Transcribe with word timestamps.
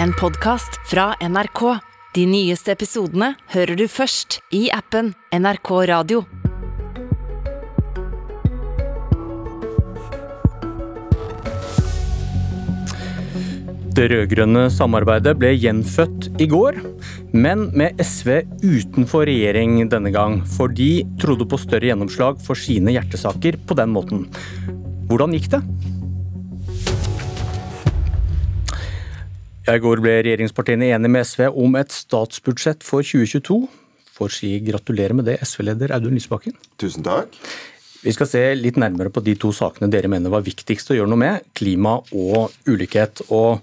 en 0.00 0.12
podkast 0.12 0.78
fra 0.86 1.14
NRK. 1.20 1.78
De 2.14 2.24
nyeste 2.28 2.72
episodene 2.72 3.32
hører 3.52 3.76
du 3.76 3.86
først 3.90 4.38
i 4.54 4.66
appen 4.72 5.12
NRK 5.32 5.70
Radio. 5.90 6.22
Det 13.92 14.06
rød-grønne 14.08 14.68
samarbeidet 14.72 15.34
ble 15.36 15.50
gjenfødt 15.52 16.30
i 16.40 16.46
går, 16.48 16.78
men 17.36 17.66
med 17.76 18.00
SV 18.00 18.46
utenfor 18.64 19.26
regjering 19.28 19.82
denne 19.92 20.12
gang, 20.14 20.40
for 20.48 20.72
de 20.72 21.02
trodde 21.20 21.44
på 21.48 21.60
større 21.60 21.90
gjennomslag 21.90 22.40
for 22.40 22.56
sine 22.56 22.94
hjertesaker 22.96 23.60
på 23.68 23.76
den 23.76 23.92
måten. 23.92 24.24
Hvordan 25.12 25.36
gikk 25.36 25.52
det? 25.52 25.60
I 29.62 29.78
går 29.78 30.00
ble 30.02 30.16
regjeringspartiene 30.26 30.88
enige 30.90 31.10
med 31.14 31.22
SV 31.22 31.44
om 31.62 31.76
et 31.78 31.92
statsbudsjett 31.94 32.82
for 32.82 33.06
2022. 33.06 33.60
Får 34.12 34.32
si 34.34 34.48
gratulerer 34.66 35.14
med 35.14 35.28
det, 35.30 35.36
SV-leder 35.46 35.94
Audun 35.94 36.16
Lysbakken. 36.16 36.56
Tusen 36.82 37.06
takk. 37.06 37.36
Vi 38.02 38.10
skal 38.10 38.26
se 38.26 38.42
litt 38.58 38.80
nærmere 38.82 39.12
på 39.14 39.22
de 39.22 39.36
to 39.38 39.52
sakene 39.54 39.86
dere 39.92 40.10
mener 40.10 40.32
var 40.34 40.42
viktigst 40.42 40.90
å 40.90 40.96
gjøre 40.96 41.12
noe 41.12 41.22
med, 41.22 41.46
klima 41.54 41.94
og 42.10 42.56
ulikhet. 42.66 43.22
Og 43.30 43.62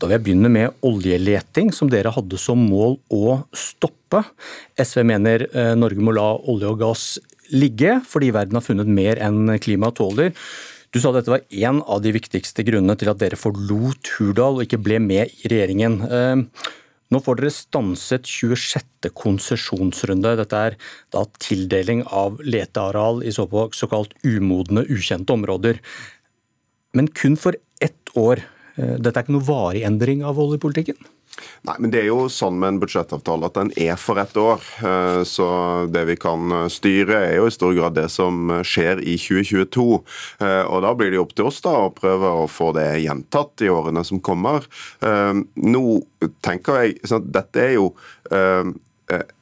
da 0.00 0.08
vil 0.08 0.16
jeg 0.16 0.24
begynne 0.30 0.52
med 0.54 0.88
oljeleting, 0.88 1.74
som 1.76 1.92
dere 1.92 2.14
hadde 2.14 2.40
som 2.40 2.64
mål 2.64 2.96
å 3.12 3.42
stoppe. 3.52 4.24
SV 4.80 5.04
mener 5.12 5.44
eh, 5.52 5.74
Norge 5.76 6.08
må 6.08 6.16
la 6.16 6.30
olje 6.38 6.72
og 6.72 6.80
gass 6.80 7.06
ligge, 7.52 7.98
fordi 8.08 8.32
verden 8.32 8.56
har 8.56 8.64
funnet 8.64 8.88
mer 8.88 9.20
enn 9.20 9.58
klimaet 9.60 10.00
tåler. 10.00 10.32
Du 10.94 11.00
sa 11.02 11.12
dette 11.12 11.28
var 11.28 11.44
en 11.52 11.82
av 11.84 12.00
de 12.04 12.14
viktigste 12.16 12.64
grunnene 12.64 12.96
til 12.96 13.10
at 13.12 13.20
dere 13.20 13.36
forlot 13.36 14.08
Hurdal 14.16 14.58
og 14.58 14.64
ikke 14.64 14.80
ble 14.80 15.00
med 15.04 15.34
i 15.42 15.50
regjeringen. 15.52 15.98
Eh, 16.08 16.68
nå 17.12 17.20
får 17.24 17.40
dere 17.40 17.52
stanset 17.52 18.28
26. 18.28 19.10
konsesjonsrunde. 19.16 20.34
Dette 20.40 20.62
er 20.70 20.78
da 21.12 21.26
tildeling 21.44 22.06
av 22.08 22.40
leteareal 22.40 23.20
i 23.24 23.34
såkalt 23.34 24.16
umodne, 24.24 24.86
ukjente 24.88 25.36
områder. 25.36 25.82
Men 26.96 27.12
kun 27.12 27.36
for 27.36 27.56
ett 27.84 28.16
år. 28.16 28.44
Eh, 28.76 28.96
dette 28.96 29.16
er 29.16 29.26
ikke 29.26 29.36
noe 29.36 29.48
varig 29.48 29.84
endring 29.88 30.24
av 30.24 30.40
oljepolitikken? 30.40 30.96
Nei, 31.68 31.76
men 31.78 31.92
Det 31.92 32.02
er 32.02 32.08
jo 32.10 32.28
sånn 32.32 32.58
med 32.60 32.74
en 32.74 32.80
budsjettavtale 32.82 33.48
at 33.48 33.58
den 33.58 33.72
er 33.76 33.96
for 34.00 34.20
ett 34.20 34.36
år. 34.38 34.62
Eh, 34.84 35.22
så 35.28 35.48
det 35.92 36.04
vi 36.10 36.16
kan 36.20 36.68
styre, 36.72 37.22
er 37.30 37.36
jo 37.38 37.48
i 37.48 37.54
stor 37.54 37.74
grad 37.76 37.96
det 37.98 38.08
som 38.12 38.50
skjer 38.66 39.02
i 39.02 39.16
2022. 39.20 39.88
Eh, 40.40 40.62
og 40.66 40.82
Da 40.82 40.94
blir 40.94 41.10
det 41.10 41.20
jo 41.20 41.26
opp 41.26 41.34
til 41.36 41.48
oss 41.50 41.60
da 41.64 41.74
å 41.86 41.94
prøve 41.94 42.34
å 42.42 42.46
få 42.50 42.72
det 42.76 43.02
gjentatt 43.04 43.64
i 43.66 43.72
årene 43.72 44.04
som 44.06 44.20
kommer. 44.20 44.64
Nå 45.00 45.82
tenker 46.44 46.80
jeg 46.82 47.00
at 47.04 47.26
dette 47.34 47.60
er 47.62 47.74
jo 47.76 47.90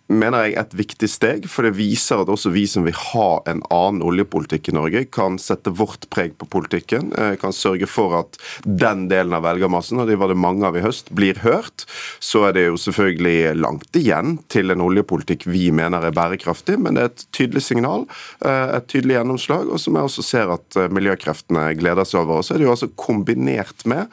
mener 0.06 0.46
jeg 0.46 0.56
et 0.60 0.74
viktig 0.78 1.08
steg, 1.10 1.46
for 1.50 1.66
det 1.66 1.74
viser 1.76 2.20
at 2.22 2.30
også 2.30 2.52
vi 2.54 2.64
som 2.70 2.86
vil 2.86 2.94
ha 3.12 3.40
en 3.50 3.62
annen 3.74 4.04
oljepolitikk 4.06 4.70
i 4.70 4.76
Norge, 4.76 5.02
kan 5.10 5.38
sette 5.42 5.72
vårt 5.74 6.06
preg 6.14 6.36
på 6.38 6.46
politikken. 6.50 7.10
Eh, 7.18 7.34
kan 7.40 7.54
sørge 7.54 7.88
for 7.90 8.14
at 8.20 8.38
den 8.64 9.06
delen 9.10 9.34
av 9.36 9.44
velgermassen, 9.46 9.98
og 10.00 10.10
det 10.10 10.18
var 10.20 10.30
det 10.30 10.38
mange 10.38 10.66
av 10.68 10.78
i 10.78 10.84
høst, 10.84 11.10
blir 11.16 11.40
hørt. 11.42 11.86
Så 12.22 12.44
er 12.46 12.54
det 12.56 12.66
jo 12.68 12.78
selvfølgelig 12.80 13.56
langt 13.58 13.98
igjen 13.98 14.38
til 14.52 14.70
en 14.74 14.84
oljepolitikk 14.84 15.48
vi 15.50 15.68
mener 15.74 16.06
er 16.06 16.14
bærekraftig, 16.14 16.78
men 16.82 16.98
det 16.98 17.02
er 17.02 17.10
et 17.10 17.26
tydelig 17.36 17.64
signal, 17.66 18.06
eh, 18.46 18.76
et 18.78 18.88
tydelig 18.92 19.18
gjennomslag, 19.18 19.66
og 19.66 19.82
som 19.82 19.98
jeg 19.98 20.10
også 20.10 20.26
ser 20.26 20.54
at 20.54 20.78
eh, 20.78 20.90
miljøkreftene 20.94 21.66
gleder 21.80 22.06
seg 22.06 22.22
over. 22.22 22.40
Og 22.40 22.46
så 22.46 22.54
er 22.54 22.62
det 22.62 22.68
jo 22.68 22.74
altså 22.76 22.92
kombinert 22.94 23.82
med 23.88 24.06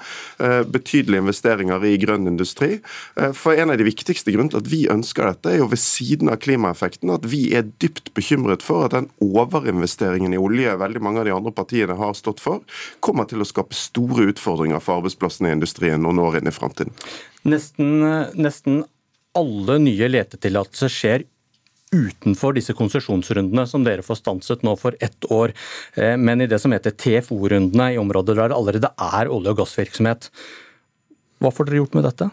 betydelige 0.74 1.22
investeringer 1.22 1.84
i 1.88 1.96
grønn 2.02 2.28
industri. 2.28 2.78
For 3.38 3.56
en 3.58 3.72
av 3.72 3.80
de 3.80 3.86
viktigste 3.88 4.34
grunnene 4.34 4.54
til 4.54 4.62
at 4.64 4.70
vi 4.72 4.82
ønsker 4.92 5.28
dette, 5.28 5.52
er 5.54 5.62
jo 5.62 5.70
ved 5.72 5.82
siden 5.84 6.32
av 6.32 6.40
klimaeffekten 6.44 7.12
at 7.14 7.28
vi 7.30 7.44
er 7.58 7.68
dypt 7.84 8.14
bekymret 8.18 8.64
for 8.66 8.88
at 8.88 8.96
den 8.96 9.10
overinvesteringen 9.24 10.34
i 10.36 10.40
olje 10.42 10.78
veldig 10.80 11.04
mange 11.04 11.22
av 11.22 11.28
de 11.28 11.36
andre 11.36 11.54
partiene 11.56 11.98
har 12.00 12.16
stått 12.18 12.42
for, 12.44 12.64
kommer 13.04 13.28
til 13.30 13.44
å 13.44 13.48
skape 13.48 13.76
store 13.78 14.30
utfordringer 14.32 14.82
for 14.84 15.02
arbeidsplassene 15.02 15.52
i 15.52 15.58
industrien 15.58 16.02
noen 16.04 16.24
år 16.24 16.40
inn 16.40 16.50
i 16.50 16.56
framtiden. 16.56 16.96
Nesten, 17.44 18.00
nesten 18.40 18.84
alle 19.38 19.80
nye 19.82 20.10
letetillatelser 20.10 20.92
skjer 20.94 21.28
utenfor 21.94 22.56
disse 22.58 22.74
konsesjonsrundene 22.78 23.66
som 23.70 23.86
dere 23.86 24.06
får 24.06 24.22
stanset 24.22 24.64
nå 24.66 24.76
for 24.80 24.98
ett 25.04 25.28
år, 25.32 25.54
eh, 25.96 26.16
men 26.18 26.42
i 26.42 26.50
det 26.50 26.60
som 26.62 26.74
heter 26.74 26.96
TFO-rundene, 26.98 27.94
i 27.94 28.02
områder 28.02 28.40
der 28.40 28.50
det 28.50 28.58
allerede 28.58 28.94
er 28.98 29.30
olje- 29.30 29.54
og 29.54 29.60
gassvirksomhet. 29.62 30.30
Hva 31.40 31.52
får 31.54 31.70
dere 31.70 31.82
gjort 31.84 31.94
med 32.00 32.08
dette? 32.10 32.32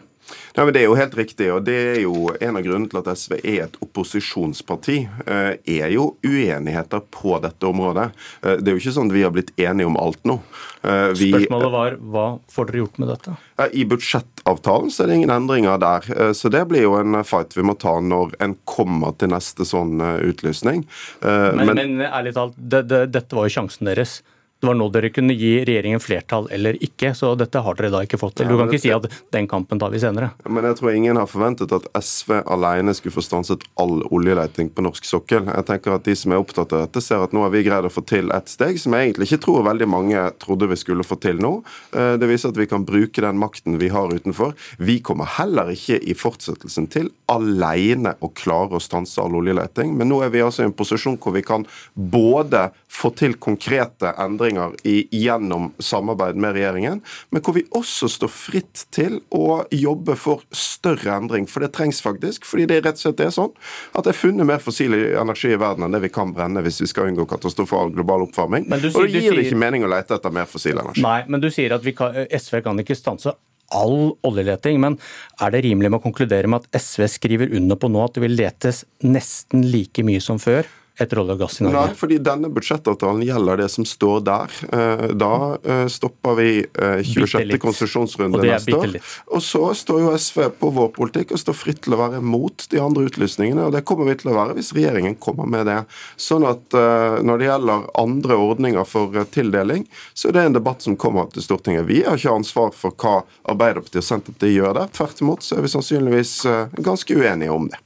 Nei, 0.57 0.65
men 0.65 0.75
Det 0.75 0.81
er 0.83 0.89
jo 0.89 0.97
helt 0.99 1.15
riktig, 1.17 1.49
og 1.55 1.65
det 1.67 1.77
er 1.79 2.01
jo 2.03 2.31
en 2.33 2.59
av 2.59 2.65
grunnene 2.65 2.91
til 2.91 3.01
at 3.01 3.11
SV 3.17 3.37
er 3.39 3.61
et 3.67 3.77
opposisjonsparti. 3.85 4.97
Eh, 5.27 5.53
er 5.81 5.93
jo 5.95 6.15
uenigheter 6.27 7.05
på 7.15 7.39
dette 7.43 7.69
området. 7.69 8.11
Eh, 8.43 8.59
det 8.59 8.73
er 8.73 8.77
jo 8.77 8.83
ikke 8.83 8.97
sånn 8.97 9.13
at 9.13 9.17
vi 9.17 9.25
har 9.27 9.35
blitt 9.35 9.53
enige 9.61 9.91
om 9.91 9.99
alt 10.01 10.21
nå. 10.29 10.41
Eh, 10.83 11.13
vi, 11.19 11.31
Spørsmålet 11.35 11.75
var 11.77 11.99
hva 12.01 12.27
får 12.51 12.71
dere 12.71 12.83
gjort 12.83 13.01
med 13.03 13.13
dette? 13.15 13.37
I 13.77 13.85
budsjettavtalen 13.89 14.91
så 14.91 15.05
er 15.05 15.11
det 15.11 15.21
ingen 15.21 15.35
endringer 15.35 15.81
der. 15.81 16.35
Så 16.37 16.51
det 16.53 16.65
blir 16.71 16.87
jo 16.87 16.97
en 16.99 17.21
fight 17.29 17.57
vi 17.57 17.65
må 17.67 17.77
ta 17.79 17.99
når 18.01 18.35
en 18.41 18.57
kommer 18.65 19.15
til 19.21 19.33
neste 19.35 19.67
sånn 19.69 20.01
utlysning. 20.01 20.87
Men, 21.21 21.61
men, 21.61 21.77
men 21.77 22.07
ærlig 22.09 22.35
talt, 22.37 22.57
det, 22.57 22.87
det, 22.89 23.05
dette 23.13 23.37
var 23.37 23.49
jo 23.49 23.61
sjansen 23.61 23.91
deres 23.91 24.21
det 24.61 24.67
var 24.69 24.77
nå 24.77 24.91
dere 24.93 25.09
kunne 25.09 25.33
gi 25.33 25.55
regjeringen 25.65 26.03
flertall 26.03 26.49
eller 26.53 26.77
ikke, 26.85 27.15
så 27.17 27.33
dette 27.39 27.63
har 27.65 27.77
dere 27.79 27.89
da 27.95 28.03
ikke 28.05 28.19
fått 28.21 28.37
til. 28.41 28.51
Du 28.51 28.59
kan 28.59 28.69
ikke 28.69 28.83
si 28.83 28.93
at 28.93 29.07
den 29.33 29.49
kampen 29.49 29.81
tar 29.81 29.93
vi 29.93 30.01
senere. 30.03 30.35
Men 30.45 30.67
jeg 30.69 30.77
tror 30.77 30.93
ingen 30.93 31.17
har 31.17 31.31
forventet 31.31 31.73
at 31.73 31.87
SV 31.97 32.43
alene 32.45 32.93
skulle 32.97 33.15
få 33.15 33.25
stanset 33.25 33.65
all 33.81 34.03
oljeleting 34.13 34.69
på 34.75 34.85
norsk 34.85 35.09
sokkel. 35.09 35.49
Jeg 35.49 35.67
tenker 35.71 35.97
at 35.97 36.05
De 36.11 36.17
som 36.17 36.35
er 36.35 36.43
opptatt 36.43 36.75
av 36.77 36.85
dette, 36.85 37.01
ser 37.05 37.25
at 37.25 37.33
nå 37.37 37.45
har 37.45 37.55
vi 37.55 37.63
greid 37.65 37.89
å 37.89 37.93
få 37.93 38.03
til 38.05 38.33
et 38.35 38.53
steg 38.53 38.77
som 38.81 38.97
jeg 38.97 39.09
egentlig 39.09 39.31
ikke 39.31 39.45
tror 39.47 39.65
veldig 39.71 39.89
mange 39.89 40.27
trodde 40.43 40.69
vi 40.69 40.79
skulle 40.81 41.07
få 41.07 41.17
til 41.23 41.41
nå. 41.41 41.55
Eh, 41.97 42.15
det 42.21 42.29
viser 42.29 42.53
at 42.53 42.61
vi 42.61 42.69
kan 42.69 42.85
bruke 42.89 43.25
den 43.25 43.41
makten 43.41 43.81
vi 43.81 43.89
har 43.93 44.13
utenfor. 44.13 44.53
Vi 44.77 44.99
kommer 45.07 45.29
heller 45.39 45.73
ikke 45.73 46.01
i 46.01 46.17
fortsettelsen 46.17 46.91
til 46.93 47.09
alene 47.33 48.17
å 48.21 48.33
klare 48.37 48.77
å 48.77 48.83
stanse 48.83 49.23
all 49.23 49.41
oljeleting, 49.41 49.97
men 49.97 50.11
nå 50.11 50.21
er 50.27 50.35
vi 50.35 50.45
altså 50.45 50.65
i 50.65 50.69
en 50.69 50.77
posisjon 50.77 51.17
hvor 51.21 51.37
vi 51.37 51.45
kan 51.47 51.65
både 51.95 52.69
få 52.91 53.13
til 53.15 53.37
konkrete 53.39 54.11
endringer 54.21 54.75
i, 54.89 55.05
gjennom 55.15 55.71
samarbeid 55.79 56.39
med 56.41 56.57
regjeringen, 56.57 57.01
men 57.31 57.45
hvor 57.45 57.55
vi 57.57 57.65
også 57.77 58.09
står 58.11 58.33
fritt 58.35 58.85
til 58.95 59.21
å 59.35 59.63
jobbe 59.75 60.17
for 60.19 60.43
større 60.51 61.15
endring. 61.15 61.47
For 61.51 61.63
det 61.63 61.73
trengs 61.77 62.03
faktisk. 62.03 62.47
Fordi 62.49 62.67
det 62.71 62.81
rett 62.85 62.99
og 62.99 63.05
slett 63.05 63.23
er 63.23 63.35
sånn 63.35 63.53
at 63.95 64.07
det 64.07 64.15
er 64.15 64.19
funnet 64.19 64.49
mer 64.49 64.63
fossil 64.63 64.95
energi 64.95 65.53
i 65.55 65.61
verden 65.61 65.87
enn 65.87 65.95
det 65.95 66.03
vi 66.05 66.13
kan 66.13 66.35
brenne 66.35 66.63
hvis 66.65 66.81
vi 66.83 66.91
skal 66.91 67.11
unngå 67.11 67.29
katastrofal 67.31 67.95
global 67.95 68.27
oppvarming. 68.27 68.67
og 68.71 68.83
det 68.83 69.23
gir 69.23 69.37
det 69.37 69.47
ikke 69.47 69.61
mening 69.61 69.87
å 69.87 69.93
lete 69.93 70.19
etter 70.19 70.35
mer 70.35 70.51
fossil 70.51 70.81
energi. 70.81 71.05
Nei, 71.05 71.23
men 71.31 71.43
du 71.43 71.51
sier 71.53 71.77
at 71.77 71.87
kan, 71.97 72.19
SV 72.27 72.61
kan 72.67 72.83
ikke 72.83 72.99
stanse 72.99 73.37
all 73.71 74.17
oljeleting, 74.27 74.81
men 74.83 74.99
er 75.39 75.55
det 75.55 75.63
rimelig 75.67 75.93
med 75.93 76.01
å 76.01 76.05
konkludere 76.09 76.51
med 76.51 76.65
at 76.65 76.83
SV 76.83 77.07
skriver 77.13 77.55
under 77.55 77.79
på 77.79 77.91
nå 77.91 78.03
at 78.03 78.17
det 78.17 78.25
vil 78.25 78.35
letes 78.39 78.83
nesten 79.07 79.63
like 79.71 80.03
mye 80.07 80.23
som 80.25 80.43
før? 80.43 80.67
Etter 81.01 81.21
olje 81.23 81.35
og 81.37 81.41
gass 81.41 81.61
i 81.61 81.65
Norge? 81.65 81.81
Nei, 81.81 81.97
fordi 81.97 82.19
denne 82.23 82.51
budsjettavtalen 82.53 83.23
gjelder 83.25 83.63
det 83.63 83.69
som 83.73 83.87
står 83.89 84.21
der. 84.27 84.57
Eh, 84.77 85.05
da 85.21 85.33
eh, 85.57 85.85
stopper 85.93 86.37
vi 86.39 86.51
26. 86.77 87.41
Eh, 87.41 87.61
konsesjonsrunde 87.63 88.43
neste 88.45 88.77
år. 88.77 88.97
Og 89.33 89.45
så 89.45 89.63
står 89.77 90.03
jo 90.05 90.13
SV 90.15 90.43
på 90.61 90.73
vår 90.77 90.93
politikk 90.97 91.35
og 91.35 91.43
står 91.43 91.57
fritt 91.57 91.83
til 91.87 91.97
å 91.97 92.01
være 92.03 92.23
mot 92.25 92.67
de 92.71 92.83
andre 92.83 93.07
utlysningene. 93.09 93.69
Og 93.69 93.75
det 93.77 93.85
kommer 93.89 94.11
vi 94.11 94.19
til 94.21 94.33
å 94.33 94.37
være 94.37 94.59
hvis 94.59 94.73
regjeringen 94.77 95.17
kommer 95.23 95.49
med 95.51 95.69
det. 95.71 95.79
Sånn 96.21 96.47
at 96.49 96.77
når 97.25 97.41
det 97.41 97.49
gjelder 97.49 97.89
andre 98.01 98.39
ordninger 98.41 98.89
for 98.89 99.17
tildeling, 99.33 99.87
så 100.15 100.31
er 100.31 100.37
det 100.37 100.47
en 100.49 100.59
debatt 100.59 100.85
som 100.85 100.99
kommer 101.01 101.31
til 101.33 101.45
Stortinget. 101.45 101.89
Vi 101.89 102.03
har 102.05 102.21
ikke 102.21 102.37
ansvar 102.43 102.75
for 102.77 102.97
hva 103.01 103.23
Arbeiderpartiet 103.51 104.03
og 104.03 104.09
Senterpartiet 104.11 104.57
gjør 104.59 104.77
der. 104.83 104.93
Tvert 104.97 105.25
imot 105.25 105.47
så 105.47 105.59
er 105.59 105.65
vi 105.65 105.73
sannsynligvis 105.73 106.35
ganske 106.81 107.17
uenige 107.17 107.57
om 107.57 107.71
det. 107.71 107.81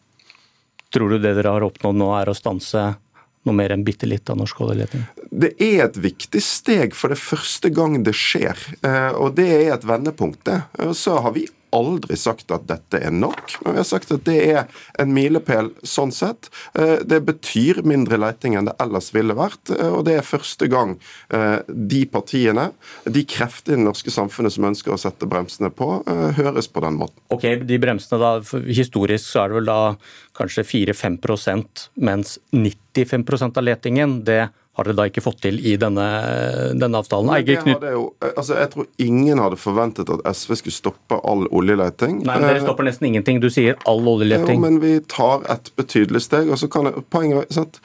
Tror 0.94 1.10
du 1.10 1.18
det 1.18 1.32
dere 1.34 1.50
har 1.56 1.64
oppnådd 1.66 1.96
nå, 1.98 2.12
er 2.14 2.30
å 2.30 2.36
stanse 2.38 2.84
noe 3.44 3.56
mer 3.56 3.74
enn 3.74 3.84
bitte 3.86 4.08
litt 4.08 4.30
av 4.32 4.38
norsk 4.40 4.62
oljeleting? 4.64 5.04
Det 5.30 5.54
er 5.62 5.86
et 5.86 5.98
viktig 6.00 6.42
steg 6.44 6.96
for 6.96 7.12
det 7.12 7.20
første 7.20 7.70
gang 7.74 8.00
det 8.06 8.14
skjer. 8.16 8.58
Eh, 8.84 9.12
og 9.12 9.36
det 9.38 9.50
er 9.52 9.74
et 9.74 9.86
vendepunkt, 9.88 10.44
det. 10.48 10.60
Så 10.96 11.18
har 11.24 11.36
vi 11.36 11.46
aldri 11.74 12.16
sagt 12.18 12.52
at 12.54 12.66
dette 12.68 13.00
er 13.02 13.12
nok, 13.14 13.56
men 13.64 13.74
vi 13.74 13.82
har 13.82 13.88
sagt 13.88 14.12
at 14.14 14.24
det 14.28 14.38
er 14.46 14.64
en 15.00 15.12
milepæl 15.14 15.72
sånn 15.86 16.12
sett. 16.14 16.50
Eh, 16.78 17.00
det 17.04 17.20
betyr 17.26 17.82
mindre 17.86 18.18
leiting 18.20 18.56
enn 18.58 18.68
det 18.68 18.76
ellers 18.82 19.10
ville 19.14 19.36
vært, 19.36 19.72
eh, 19.74 19.90
og 19.90 20.04
det 20.08 20.18
er 20.18 20.26
første 20.26 20.68
gang 20.70 20.96
eh, 21.34 21.60
de 21.68 22.04
partiene, 22.10 22.70
de 23.04 23.24
kreftene 23.28 23.78
i 23.78 23.80
det 23.80 23.88
norske 23.88 24.12
samfunnet 24.14 24.54
som 24.54 24.68
ønsker 24.70 24.94
å 24.94 25.00
sette 25.00 25.28
bremsene 25.28 25.70
på, 25.74 25.88
høres 26.36 26.68
på 26.70 26.82
den 26.84 26.98
måten. 27.00 27.16
Ok, 27.34 27.46
de 27.66 27.78
bremsene 27.80 28.20
da, 28.20 28.32
Historisk 28.64 29.26
så 29.26 29.44
er 29.44 29.50
det 29.50 29.58
vel 29.58 29.68
da 29.68 29.78
kanskje 30.36 30.64
4-5% 30.66 31.88
mens 32.06 32.36
95% 32.52 33.60
av 33.60 33.66
letingen 33.66 34.20
det 34.26 34.44
har 34.74 34.88
dere 34.88 34.96
da 34.98 35.04
ikke 35.06 35.22
fått 35.22 35.38
til 35.44 35.60
i 35.62 35.76
denne, 35.78 36.04
denne 36.74 36.98
avtalen? 36.98 37.30
Knut... 37.46 37.84
Jo, 37.94 38.08
altså 38.26 38.56
jeg 38.58 38.70
tror 38.72 38.88
ingen 39.02 39.38
hadde 39.38 39.58
forventet 39.60 40.10
at 40.10 40.24
SV 40.34 40.56
skulle 40.58 40.74
stoppe 40.74 41.18
all 41.22 41.46
oljeleting. 41.54 42.16
Nei, 42.24 42.38
men 42.40 42.48
Dere 42.48 42.58
eh, 42.58 42.64
stopper 42.64 42.88
nesten 42.88 43.06
ingenting. 43.06 43.38
Du 43.42 43.46
sier 43.54 43.78
all 43.90 44.02
oljeleting. 44.02 44.58
Jo, 44.58 44.64
men 44.64 44.80
vi 44.82 44.96
tar 45.10 45.46
et 45.54 45.70
betydelig 45.78 46.24
steg. 46.26 46.50
og 46.50 46.58
så 46.58 46.66
kan 46.72 46.90
jeg, 46.90 47.04
Poenget 47.14 47.54
sant? 47.54 47.78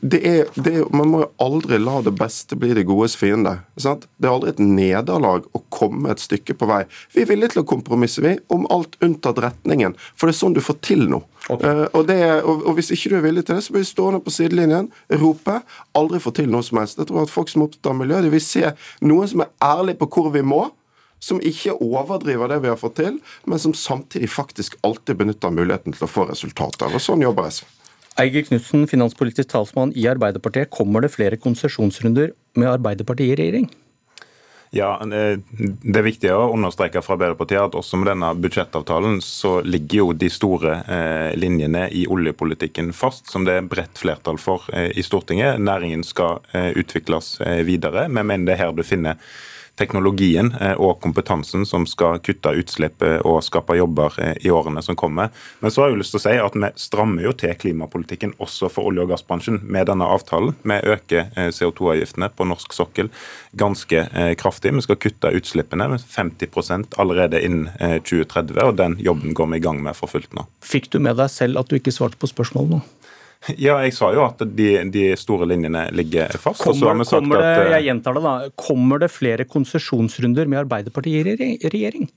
det 0.00 0.22
er, 0.24 0.48
det 0.56 0.78
er, 0.78 0.88
Man 0.96 1.12
må 1.12 1.20
jo 1.26 1.28
aldri 1.44 1.76
la 1.82 1.98
det 2.06 2.14
beste 2.16 2.56
bli 2.56 2.72
det 2.78 2.86
godes 2.88 3.18
fiende. 3.20 3.58
Sant? 3.76 4.08
Det 4.16 4.30
er 4.30 4.32
aldri 4.38 4.54
et 4.54 4.64
nederlag 4.64 5.44
å 5.52 5.62
komme 5.68 6.14
et 6.14 6.24
stykke 6.24 6.56
på 6.56 6.70
vei. 6.70 6.84
Vi 7.12 7.26
er 7.26 7.28
villige 7.28 7.52
til 7.52 7.66
å 7.66 7.68
kompromisse 7.68 8.24
vi, 8.24 8.38
om 8.54 8.64
alt 8.72 8.96
unntatt 9.04 9.44
retningen. 9.44 9.98
For 10.16 10.30
det 10.30 10.38
er 10.38 10.40
sånn 10.40 10.56
du 10.56 10.64
får 10.64 10.80
til 10.88 11.04
noe. 11.12 11.28
Okay. 11.48 11.68
Uh, 11.68 11.86
og, 11.92 12.06
det, 12.08 12.18
og, 12.42 12.62
og, 12.64 12.72
Hvis 12.78 12.90
ikke 12.94 13.10
du 13.12 13.16
er 13.18 13.24
villig 13.26 13.44
til 13.44 13.58
det, 13.58 13.64
så 13.66 13.74
blir 13.74 13.84
du 13.84 13.88
stående 13.88 14.20
på 14.24 14.32
sidelinjen, 14.32 14.88
rope, 15.20 15.58
aldri 15.98 16.13
få 16.22 16.32
til 16.36 16.50
noe 16.50 16.64
som 16.66 16.80
helst. 16.80 16.98
Jeg 17.00 17.08
tror 17.10 17.24
at 17.24 17.32
Folk 17.32 17.50
som 17.50 17.62
er 17.62 17.68
opptatt 17.70 17.90
av 17.90 17.98
miljø, 17.98 18.22
de 18.22 18.32
vil 18.32 18.42
se 18.42 18.72
noen 19.02 19.30
som 19.30 19.44
er 19.44 19.52
ærlig 19.64 19.96
på 20.00 20.10
hvor 20.12 20.32
vi 20.34 20.44
må. 20.46 20.66
Som 21.24 21.38
ikke 21.40 21.72
overdriver 21.80 22.50
det 22.52 22.58
vi 22.60 22.68
har 22.68 22.76
fått 22.76 22.98
til, 22.98 23.14
men 23.48 23.60
som 23.62 23.72
samtidig 23.72 24.28
faktisk 24.28 24.74
alltid 24.84 25.16
benytter 25.22 25.54
muligheten 25.54 25.94
til 25.94 26.04
å 26.04 26.10
få 26.10 26.26
resultater. 26.28 26.92
Og 26.92 27.00
Sånn 27.00 27.24
jobber 27.24 27.48
SV. 27.48 27.64
Eiger 28.20 28.44
Knutsen, 28.46 28.84
finanspolitisk 28.86 29.48
talsmann 29.50 29.94
i 29.98 30.04
Arbeiderpartiet. 30.06 30.68
Kommer 30.70 31.02
det 31.02 31.14
flere 31.14 31.38
konsesjonsrunder 31.40 32.34
med 32.60 32.68
Arbeiderpartiet 32.70 33.32
i 33.32 33.38
regjering? 33.40 33.70
Ja, 34.74 34.98
Det 35.06 35.98
er 35.98 36.02
viktig 36.02 36.32
å 36.34 36.48
understreke 36.50 37.02
fra 37.04 37.14
Arbeiderpartiet 37.14 37.62
at 37.62 37.76
også 37.78 38.00
med 38.00 38.08
denne 38.10 38.32
budsjettavtalen 38.42 39.20
så 39.22 39.60
ligger 39.62 40.00
jo 40.00 40.06
de 40.18 40.30
store 40.32 40.80
eh, 40.82 41.30
linjene 41.38 41.86
i 41.94 42.04
oljepolitikken 42.10 42.90
fast, 42.96 43.30
som 43.30 43.46
det 43.46 43.54
er 43.60 43.68
bredt 43.70 44.00
flertall 44.02 44.40
for 44.42 44.66
eh, 44.74 44.90
i 44.98 45.04
Stortinget. 45.06 45.62
Næringen 45.62 46.02
skal 46.02 46.42
eh, 46.50 46.72
utvikles 46.74 47.36
videre. 47.62 48.08
Vi 48.10 48.26
mener 48.26 48.48
det 48.48 48.56
er 48.56 48.64
her 48.64 48.74
du 48.74 48.82
finner 48.82 49.20
teknologien 49.78 50.52
eh, 50.60 50.74
og 50.78 51.00
kompetansen 51.02 51.66
som 51.66 51.86
skal 51.88 52.20
kutte 52.24 52.52
utslipp 52.60 53.02
eh, 53.02 53.18
og 53.26 53.42
skape 53.44 53.76
jobber 53.78 54.14
eh, 54.22 54.34
i 54.46 54.52
årene 54.54 54.82
som 54.84 54.96
kommer. 54.98 55.32
Men 55.60 55.74
så 55.74 55.82
har 55.82 55.90
jeg 55.90 56.00
lyst 56.02 56.14
til 56.14 56.20
å 56.20 56.24
si 56.24 56.34
at 56.38 56.58
vi 56.58 56.70
strammer 56.80 57.26
jo 57.26 57.34
til 57.38 57.54
klimapolitikken 57.58 58.36
også 58.42 58.70
for 58.72 58.90
olje- 58.90 59.04
og 59.04 59.12
gassbransjen 59.14 59.60
med 59.64 59.88
denne 59.90 60.06
avtalen. 60.06 60.54
Vi 60.62 60.78
øker 60.94 61.30
CO2-avgiftene 61.34 62.30
på 62.34 62.46
norsk 62.48 62.74
sokkel 62.76 63.10
ganske 63.58 64.04
kraftig. 64.40 64.74
Vi 64.74 64.84
skal 64.86 65.00
kutte 65.00 65.32
utslippene 65.34 65.88
med 65.90 66.02
50% 66.02 66.98
allerede 67.02 67.40
innen 67.44 67.68
2030, 68.06 68.58
og 68.62 68.76
den 68.78 68.96
jobben 69.02 69.34
går 69.36 69.50
vi 69.52 69.60
i 69.60 69.64
gang 69.64 69.82
med 69.84 69.96
for 69.98 70.10
fullt 70.10 70.34
nå. 70.36 70.46
Fikk 70.64 70.90
du 70.94 71.00
med 71.02 71.18
deg 71.20 71.30
selv 71.32 71.60
at 71.60 71.70
du 71.70 71.78
ikke 71.78 71.94
svarte 71.94 72.20
på 72.20 72.30
spørsmålet 72.30 72.76
nå? 72.76 72.82
Ja, 73.60 73.76
jeg 73.84 73.92
sa 73.92 74.08
jo 74.14 74.24
at 74.24 74.40
de, 74.56 74.68
de 74.92 75.04
store 75.20 75.48
linjene 75.50 75.86
ligger 75.92 76.32
fast. 76.40 76.62
Kommer, 76.64 77.04
kommer 77.04 77.42
det, 77.42 77.50
at, 77.50 77.72
jeg 77.76 77.88
gjentar 77.90 78.16
det 78.16 78.22
da, 78.24 78.34
kommer 78.56 79.02
det 79.02 79.10
flere 79.12 79.44
konsesjonsrunder 79.48 80.48
med 80.48 80.64
Arbeiderpartiet 80.64 81.34
i 81.34 81.56
regjering? 81.68 82.08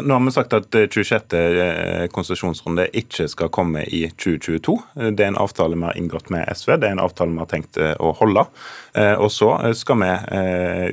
Nå 0.00 0.14
har 0.14 0.20
vi 0.20 0.30
sagt 0.34 0.52
at 0.52 0.74
26. 0.90 1.32
Eh, 1.38 2.06
konsesjonsrunde 2.10 2.88
ikke 2.98 3.28
skal 3.30 3.50
komme 3.54 3.84
i 3.86 4.00
2022. 4.10 4.74
Det 5.14 5.22
er 5.22 5.30
en 5.30 5.38
avtale 5.38 5.78
vi 5.78 5.86
har 5.86 5.98
inngått 6.00 6.32
med 6.34 6.50
SV, 6.50 6.72
det 6.82 6.88
er 6.88 6.96
en 6.96 7.04
avtale 7.04 7.30
vi 7.30 7.38
har 7.38 7.50
tenkt 7.52 7.78
eh, 7.78 7.94
å 8.02 8.10
holde. 8.18 8.42
Eh, 8.98 9.14
og 9.14 9.30
så 9.30 9.52
skal 9.78 10.02
vi 10.02 10.10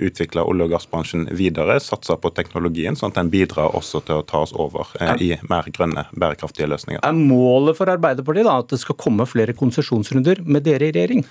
utvikle 0.06 0.46
olje- 0.46 0.68
og 0.68 0.76
gassbransjen 0.76 1.26
videre, 1.34 1.80
satse 1.82 2.14
på 2.22 2.30
teknologien, 2.38 2.98
sånn 2.98 3.10
at 3.10 3.18
den 3.24 3.34
bidrar 3.34 3.74
også 3.78 4.04
til 4.06 4.22
å 4.22 4.26
ta 4.28 4.44
oss 4.46 4.54
over 4.54 4.94
i 5.18 5.34
mer 5.50 5.70
grønne, 5.74 6.06
bærekraftige 6.14 6.70
løsninger. 6.70 7.02
Er 7.02 7.18
målet 7.18 7.80
for 7.82 7.90
Arbeiderpartiet 7.90 8.46
da 8.46 8.60
at 8.62 8.70
det 8.70 8.84
skal 8.84 9.00
komme 9.02 9.26
flere 9.30 9.58
konsesjonsrunder 9.58 10.46
med 10.46 10.68
dere 10.68 10.92
i 10.92 10.94
regjering? 10.94 11.26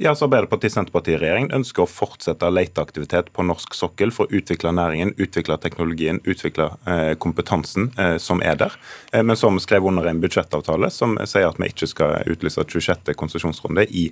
Ja, 0.00 0.14
så 0.16 0.24
Arbeiderparti-Senterparti-regjeringen 0.24 1.50
ønsker 1.52 1.84
å 1.84 1.90
fortsette 1.90 2.48
leteaktivitet 2.48 3.26
på 3.36 3.44
norsk 3.44 3.74
sokkel 3.76 4.08
for 4.16 4.24
å 4.24 4.38
utvikle 4.38 4.72
næringen, 4.72 5.12
utvikle 5.20 5.58
teknologien, 5.60 6.22
utvikle 6.24 6.70
eh, 6.88 7.10
kompetansen 7.20 7.90
eh, 8.00 8.14
som 8.16 8.40
er 8.40 8.56
der. 8.62 8.78
Eh, 9.12 9.20
men 9.20 9.36
vi 9.36 9.60
skrevet 9.60 9.92
under 9.92 10.08
en 10.08 10.22
budsjettavtale 10.22 10.88
som 10.94 11.18
sier 11.28 11.50
at 11.50 11.60
vi 11.60 11.68
ikke 11.68 11.90
skal 11.90 12.32
utlyse 12.32 12.64
26. 12.64 13.12
konsesjonsrunde 13.12 13.84
i 13.92 14.06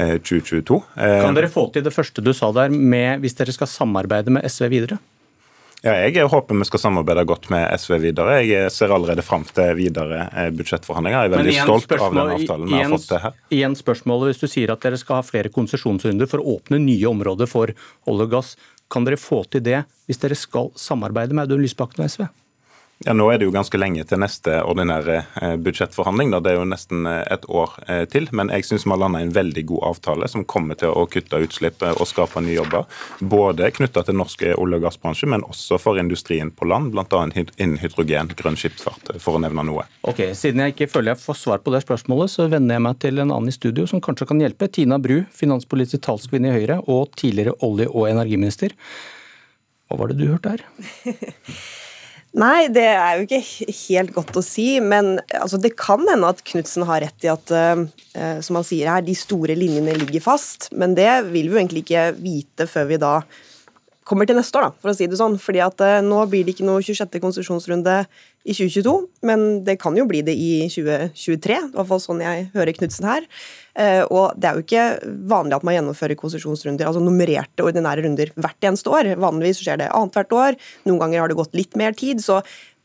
2022. 0.00 0.80
Eh, 0.96 1.18
kan 1.26 1.36
dere 1.36 1.52
få 1.52 1.66
til 1.74 1.84
det 1.84 1.92
første 1.92 2.24
du 2.24 2.32
sa 2.32 2.48
der, 2.56 2.72
med, 2.72 3.20
hvis 3.20 3.36
dere 3.36 3.52
skal 3.52 3.68
samarbeide 3.68 4.32
med 4.32 4.48
SV 4.48 4.72
videre? 4.72 5.02
Ja, 5.84 5.92
jeg 6.08 6.24
håper 6.32 6.56
vi 6.56 6.64
skal 6.64 6.80
samarbeide 6.80 7.26
godt 7.28 7.50
med 7.52 7.66
SV 7.76 7.98
videre. 8.00 8.38
Jeg 8.40 8.70
ser 8.72 8.92
allerede 8.94 9.20
fram 9.24 9.42
til 9.44 9.74
videre 9.76 10.22
eh, 10.32 10.48
budsjettforhandlinger. 10.56 11.26
Jeg 11.26 11.28
er 11.28 11.34
veldig 11.34 11.56
stolt 11.58 11.92
av 11.98 12.14
den 12.16 12.32
avtalen 12.38 12.70
vi 12.70 12.78
har 12.78 12.94
fått 12.94 13.04
til 13.10 13.20
her. 13.20 13.34
Igjen 13.52 13.76
spørsmålet, 13.76 14.32
Hvis 14.32 14.40
du 14.40 14.48
sier 14.48 14.72
at 14.72 14.80
dere 14.80 15.00
skal 15.00 15.20
ha 15.20 15.26
flere 15.26 15.52
konsesjonsrunder 15.52 16.30
for 16.30 16.40
å 16.40 16.56
åpne 16.56 16.80
nye 16.80 17.10
områder 17.10 17.50
for 17.50 17.74
olje 18.08 18.28
og 18.28 18.32
gass, 18.32 18.54
kan 18.88 19.04
dere 19.04 19.20
få 19.20 19.42
til 19.50 19.64
det 19.64 19.82
hvis 20.08 20.20
dere 20.22 20.36
skal 20.38 20.72
samarbeide 20.78 21.36
med 21.36 21.44
Audun 21.44 21.64
Lysbakken 21.64 22.04
og 22.04 22.12
SV? 22.16 22.24
Ja, 23.02 23.12
Nå 23.12 23.26
er 23.32 23.40
det 23.40 23.48
jo 23.48 23.52
ganske 23.52 23.78
lenge 23.78 24.04
til 24.06 24.20
neste 24.22 24.60
ordinære 24.62 25.16
eh, 25.42 25.54
budsjettforhandling. 25.60 26.30
Da. 26.30 26.38
Det 26.44 26.52
er 26.52 26.60
jo 26.60 26.66
nesten 26.70 27.08
eh, 27.10 27.24
et 27.34 27.42
år 27.50 27.72
eh, 27.90 28.04
til. 28.10 28.28
Men 28.30 28.52
jeg 28.54 28.64
syns 28.68 28.86
vi 28.86 28.92
har 28.92 29.00
landa 29.02 29.20
en 29.24 29.32
veldig 29.34 29.64
god 29.72 29.88
avtale 29.90 30.28
som 30.30 30.46
kommer 30.48 30.78
til 30.78 30.94
å 30.94 31.02
kutte 31.10 31.40
utslipp 31.42 31.82
og 31.90 32.06
skape 32.06 32.40
nye 32.44 32.54
jobber. 32.60 32.86
Både 33.18 33.72
knytta 33.74 34.06
til 34.06 34.18
norsk 34.20 34.46
olje- 34.54 34.78
og 34.78 34.86
gassbransje, 34.86 35.28
men 35.34 35.44
også 35.44 35.80
for 35.82 35.98
industrien 36.00 36.54
på 36.54 36.70
land. 36.70 36.94
Bl.a. 36.94 37.24
innen 37.34 37.76
hydrogen, 37.82 38.30
grønn 38.38 38.58
skipsfart, 38.60 39.16
for 39.18 39.36
å 39.36 39.42
nevne 39.42 39.66
noe. 39.66 39.88
Ok, 40.06 40.22
Siden 40.38 40.62
jeg 40.62 40.76
ikke 40.76 40.90
føler 40.94 41.16
jeg 41.16 41.24
får 41.26 41.40
svar 41.42 41.64
på 41.66 41.74
det 41.74 41.82
spørsmålet, 41.84 42.30
så 42.30 42.48
vender 42.52 42.78
jeg 42.78 42.86
meg 42.86 43.00
til 43.02 43.18
en 43.18 43.30
annen 43.34 43.50
i 43.50 43.56
studio 43.58 43.88
som 43.90 44.02
kanskje 44.04 44.30
kan 44.30 44.40
hjelpe. 44.40 44.70
Tina 44.70 45.02
Bru, 45.02 45.24
finanspolitisk 45.34 46.06
talskvinne 46.06 46.52
i 46.52 46.56
Høyre 46.60 46.80
og 46.86 47.10
tidligere 47.18 47.58
olje- 47.66 47.90
og 47.90 48.08
energiminister. 48.14 48.76
Hva 49.90 50.00
var 50.00 50.12
det 50.12 50.22
du 50.22 50.30
hørte 50.30 50.54
her? 50.54 50.68
Nei, 52.34 52.66
det 52.74 52.82
er 52.90 53.20
jo 53.20 53.26
ikke 53.28 53.74
helt 53.78 54.14
godt 54.16 54.38
å 54.40 54.42
si. 54.42 54.66
Men 54.82 55.18
altså, 55.38 55.60
det 55.62 55.76
kan 55.78 56.02
hende 56.08 56.32
at 56.34 56.42
Knutsen 56.46 56.86
har 56.88 57.04
rett 57.04 57.26
i 57.26 57.30
at 57.30 57.54
uh, 57.54 57.84
som 58.42 58.58
han 58.58 58.66
sier 58.66 58.90
her, 58.90 59.04
de 59.06 59.14
store 59.18 59.54
linjene 59.58 59.94
ligger 60.00 60.24
fast. 60.24 60.68
Men 60.74 60.96
det 60.98 61.10
vil 61.28 61.46
vi 61.46 61.54
jo 61.54 61.60
egentlig 61.60 61.84
ikke 61.86 62.08
vite 62.18 62.66
før 62.70 62.90
vi 62.90 63.00
da 63.02 63.14
kommer 64.04 64.28
til 64.28 64.36
neste 64.36 64.60
år, 64.60 64.68
da, 64.68 64.82
for 64.82 64.92
å 64.92 64.96
si 64.96 65.08
det 65.08 65.18
sånn. 65.18 65.38
Fordi 65.40 65.62
at 65.64 65.80
uh, 65.84 65.98
nå 66.04 66.20
blir 66.30 66.44
det 66.44 66.54
ikke 66.54 66.66
noe 66.68 66.84
26. 66.84 67.18
konsesjonsrunde 67.22 67.96
i 68.44 68.52
2022, 68.52 68.92
men 69.24 69.44
det 69.64 69.78
kan 69.80 69.96
jo 69.96 70.04
bli 70.08 70.20
det 70.26 70.34
i 70.36 70.66
2023. 70.68 71.56
I 71.56 71.76
hvert 71.76 71.88
fall 71.88 72.02
sånn 72.02 72.20
jeg 72.24 72.48
hører 72.52 72.76
Knutsen 72.76 73.08
her. 73.08 73.28
Uh, 73.74 74.04
og 74.04 74.36
det 74.36 74.50
er 74.50 74.58
jo 74.58 74.66
ikke 74.66 74.84
vanlig 75.32 75.56
at 75.56 75.64
man 75.66 75.78
gjennomfører 75.78 76.20
konsesjonsrunder, 76.20 76.90
altså 76.90 77.02
nummererte 77.02 77.64
ordinære 77.64 78.04
runder, 78.04 78.34
hvert 78.36 78.68
eneste 78.68 78.92
år. 78.92 79.14
Vanligvis 79.24 79.64
skjer 79.64 79.80
det 79.80 79.90
annethvert 79.90 80.36
år. 80.36 80.60
Noen 80.84 81.00
ganger 81.02 81.24
har 81.24 81.32
det 81.32 81.40
gått 81.40 81.56
litt 81.56 81.80
mer 81.80 81.96
tid. 81.96 82.20
så 82.24 82.42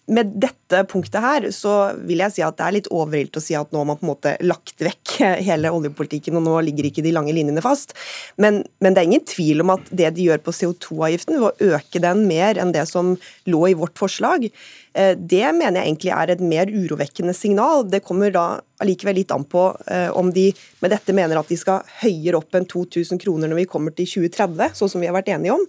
med 0.10 0.34
dette 0.42 0.82
punktet 0.90 1.22
her, 1.24 1.48
så 1.56 1.94
vil 2.08 2.24
jeg 2.24 2.36
si 2.36 2.44
at 2.46 2.58
det 2.58 2.66
er 2.66 2.76
litt 2.76 2.90
overilt 2.94 3.38
å 3.38 3.44
si 3.44 3.56
at 3.58 3.70
nå 3.72 3.82
har 3.82 3.88
man 3.90 4.00
på 4.00 4.06
en 4.06 4.12
måte 4.12 4.34
lagt 4.46 4.82
vekk 4.84 5.16
hele 5.50 5.72
oljepolitikken, 5.76 6.38
og 6.40 6.46
nå 6.48 6.56
ligger 6.68 6.90
ikke 6.90 7.06
de 7.06 7.14
lange 7.16 7.36
linjene 7.36 7.64
fast. 7.64 7.96
Men, 8.42 8.64
men 8.84 8.96
det 8.96 9.04
er 9.04 9.10
ingen 9.12 9.28
tvil 9.30 9.64
om 9.66 9.76
at 9.76 9.92
det 9.92 10.14
de 10.18 10.30
gjør 10.30 10.42
på 10.46 10.56
CO2-avgiften, 10.56 11.40
ved 11.40 11.50
å 11.50 11.76
øke 11.78 12.04
den 12.04 12.26
mer 12.30 12.60
enn 12.62 12.74
det 12.76 12.88
som 12.90 13.16
lå 13.50 13.64
i 13.70 13.78
vårt 13.78 13.98
forslag, 14.02 14.50
eh, 14.98 15.14
det 15.16 15.46
mener 15.58 15.82
jeg 15.82 15.92
egentlig 15.92 16.16
er 16.18 16.34
et 16.34 16.44
mer 16.56 16.74
urovekkende 16.74 17.36
signal. 17.38 17.86
Det 17.90 18.04
kommer 18.06 18.34
da 18.34 18.48
allikevel 18.84 19.18
litt 19.20 19.32
an 19.36 19.44
på 19.48 19.64
eh, 19.92 20.10
om 20.16 20.32
de 20.34 20.50
med 20.80 20.94
dette 20.94 21.14
mener 21.16 21.40
at 21.40 21.50
de 21.52 21.58
skal 21.60 21.84
høyere 22.02 22.40
opp 22.40 22.56
enn 22.56 22.68
2000 22.70 23.20
kroner 23.22 23.52
når 23.52 23.62
vi 23.62 23.68
kommer 23.70 23.96
til 23.96 24.08
2030, 24.08 24.78
sånn 24.80 24.92
som 24.94 25.04
vi 25.04 25.10
har 25.10 25.16
vært 25.18 25.32
enige 25.34 25.56
om. 25.56 25.66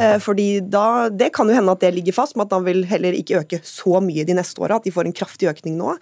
Eh, 0.00 0.16
fordi 0.22 0.62
da, 0.62 1.08
Det 1.10 1.32
kan 1.34 1.48
jo 1.48 1.56
hende 1.56 1.74
at 1.74 1.82
det 1.82 1.92
ligger 1.96 2.14
fast, 2.16 2.36
med 2.36 2.46
at 2.46 2.54
han 2.56 2.66
vil 2.66 2.84
heller 2.88 3.16
ikke 3.16 3.40
øke 3.42 3.60
så 3.66 4.00
mye 4.04 4.24
de 4.28 4.36
neste 4.38 4.62
åra, 4.62 4.78
at 4.78 4.86
de 4.86 4.94
får 4.94 5.08
en 5.08 5.16
kraftig 5.16 5.50
økning 5.50 5.76
nå. 5.80 5.96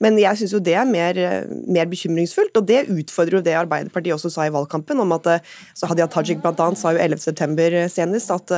Men 0.00 0.18
jeg 0.20 0.40
syns 0.40 0.54
jo 0.54 0.62
det 0.62 0.76
er 0.78 0.86
mer, 0.88 1.18
eh, 1.18 1.50
mer, 1.66 1.90
bekymringsfullt, 1.90 2.56
og 2.56 2.66
det 2.66 2.86
utfordrer 2.88 3.38
jo 3.38 3.44
det 3.44 3.58
Arbeiderpartiet 3.58 4.14
også 4.14 4.30
sa 4.32 4.46
i 4.46 4.54
valgkampen, 4.54 5.00
om 5.00 5.12
at 5.18 5.26
så 5.74 5.88
Hadia 5.90 6.06
Tajik 6.10 6.40
bl.a. 6.42 6.70
sa 6.78 6.94
jo 6.94 7.02
11.9. 7.02 7.88
senest 7.92 8.30
at 8.32 8.50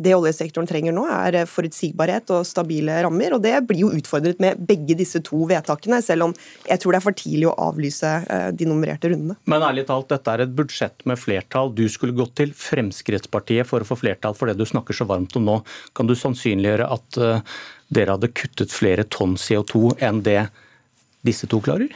det 0.00 0.14
oljesektoren 0.16 0.68
trenger 0.68 0.94
nå, 0.96 1.04
er 1.10 1.44
forutsigbarhet 1.50 2.30
og 2.34 2.46
stabile 2.48 3.02
rammer, 3.04 3.34
og 3.36 3.42
det 3.44 3.54
blir 3.68 3.84
jo 3.84 3.92
utfordret 3.94 4.40
med 4.42 4.62
begge 4.66 4.96
disse 4.98 5.20
to 5.26 5.44
vedtakene, 5.50 6.00
selv 6.04 6.28
om 6.28 6.34
jeg 6.68 6.80
tror 6.80 6.96
det 6.96 6.99
er 7.00 7.04
for 7.08 7.16
tidlig 7.16 7.48
å 7.50 7.56
avlyse 7.70 8.12
de 8.54 8.68
nummererte 8.68 9.10
rundene. 9.10 9.38
Men 9.50 9.64
ærlig 9.66 9.86
talt, 9.88 10.10
dette 10.12 10.34
er 10.36 10.44
et 10.44 10.54
budsjett 10.56 11.02
med 11.08 11.18
flertall. 11.20 11.72
Du 11.74 11.86
skulle 11.90 12.16
gått 12.16 12.36
til 12.38 12.52
Fremskrittspartiet 12.56 13.68
for 13.68 13.82
å 13.82 13.88
få 13.88 13.98
flertall 13.98 14.36
for 14.38 14.50
det 14.50 14.58
du 14.60 14.66
snakker 14.68 14.96
så 14.96 15.08
varmt 15.08 15.34
om 15.40 15.48
nå. 15.48 15.56
Kan 15.96 16.10
du 16.10 16.14
sannsynliggjøre 16.18 16.86
at 16.94 17.20
dere 17.90 18.14
hadde 18.14 18.30
kuttet 18.36 18.74
flere 18.74 19.08
tonn 19.10 19.34
CO2 19.40 19.96
enn 20.06 20.22
det 20.26 20.44
disse 21.26 21.48
to 21.50 21.60
klarer? 21.64 21.90